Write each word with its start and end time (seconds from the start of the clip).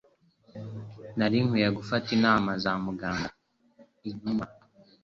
Nari 1.17 1.37
nkwiye 1.45 1.69
gufata 1.77 2.07
inama 2.17 2.49
za 2.63 2.71
muganga. 2.85 3.29
(inuma) 4.09 4.45